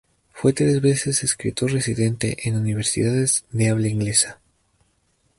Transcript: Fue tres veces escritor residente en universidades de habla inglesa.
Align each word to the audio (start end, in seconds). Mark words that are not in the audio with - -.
Fue 0.31 0.51
tres 0.51 0.81
veces 0.81 1.23
escritor 1.23 1.73
residente 1.73 2.49
en 2.49 2.55
universidades 2.57 3.45
de 3.51 3.69
habla 3.69 3.87
inglesa. 3.87 4.39